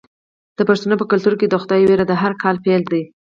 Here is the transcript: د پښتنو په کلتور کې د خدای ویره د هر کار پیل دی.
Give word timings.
د 0.57 0.59
پښتنو 0.69 0.95
په 0.99 1.05
کلتور 1.11 1.33
کې 1.39 1.47
د 1.49 1.55
خدای 1.61 1.81
ویره 1.83 2.05
د 2.07 2.13
هر 2.21 2.31
کار 2.41 2.55
پیل 2.65 2.83
دی. 2.91 3.03